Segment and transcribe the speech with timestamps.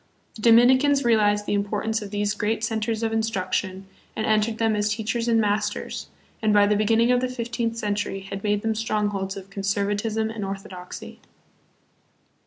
[0.33, 3.85] The Dominicans realized the importance of these great centers of instruc tion
[4.15, 6.07] and entered them as teachers and masters,
[6.41, 10.43] and by the beginning of the fifteenth century had made them strongholds of conservatism and
[10.43, 11.19] orthodoxy.